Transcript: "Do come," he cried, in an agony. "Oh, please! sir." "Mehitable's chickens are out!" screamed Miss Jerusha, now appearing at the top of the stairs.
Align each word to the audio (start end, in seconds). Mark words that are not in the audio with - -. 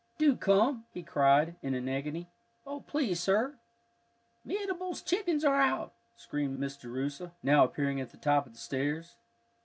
"Do 0.17 0.35
come," 0.35 0.87
he 0.95 1.03
cried, 1.03 1.57
in 1.61 1.75
an 1.75 1.87
agony. 1.87 2.27
"Oh, 2.65 2.79
please! 2.79 3.19
sir." 3.19 3.59
"Mehitable's 4.43 5.03
chickens 5.03 5.45
are 5.45 5.61
out!" 5.61 5.93
screamed 6.15 6.57
Miss 6.57 6.75
Jerusha, 6.75 7.33
now 7.43 7.63
appearing 7.65 8.01
at 8.01 8.09
the 8.09 8.17
top 8.17 8.47
of 8.47 8.53
the 8.53 8.57
stairs. 8.57 9.15